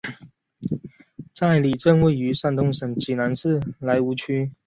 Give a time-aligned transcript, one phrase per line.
[1.31, 4.51] 寨里镇位于山东省济南市莱芜区。